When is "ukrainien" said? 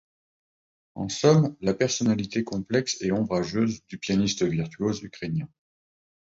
5.03-5.47